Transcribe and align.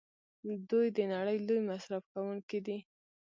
دوی 0.69 0.85
د 0.97 0.99
نړۍ 1.13 1.37
لوی 1.47 1.61
مصرف 1.69 2.03
کوونکي 2.13 2.59
دي. 2.65 2.77